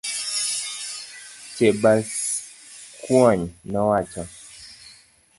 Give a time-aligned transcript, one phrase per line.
[1.55, 4.23] Chebaskwony nowacho.